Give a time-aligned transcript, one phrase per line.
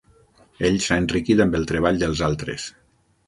[0.69, 2.69] Ell s'ha enriquit amb el treball dels altres.